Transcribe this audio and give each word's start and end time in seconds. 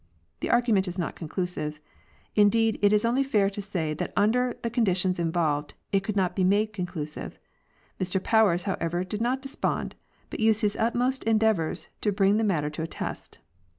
The 0.39 0.49
argument 0.49 0.87
is 0.87 0.97
not 0.97 1.15
conclusive. 1.15 1.79
Indeed, 2.35 2.79
it 2.81 2.91
is 2.91 3.05
only 3.05 3.21
fair 3.21 3.51
to 3.51 3.61
say 3.61 3.93
that 3.93 4.11
under 4.17 4.55
the 4.63 4.71
conditions 4.71 5.19
involved 5.19 5.75
it 5.91 6.03
could 6.03 6.15
not 6.15 6.35
be 6.35 6.43
made 6.43 6.73
conclusive. 6.73 7.37
Mr 7.99 8.17
Powers, 8.23 8.63
however, 8.63 9.03
did 9.03 9.21
not 9.21 9.43
despond, 9.43 9.93
but 10.31 10.39
used 10.39 10.63
his 10.63 10.75
utmost 10.75 11.23
endeavors 11.25 11.87
to 12.01 12.11
bring 12.11 12.37
the 12.37 12.43
matter 12.43 12.71
toa 12.71 12.87
test. 12.87 13.37